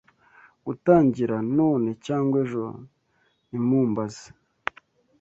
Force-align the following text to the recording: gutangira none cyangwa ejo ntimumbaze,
gutangira 0.65 1.35
none 1.57 1.89
cyangwa 2.05 2.35
ejo 2.43 2.65
ntimumbaze, 3.47 4.27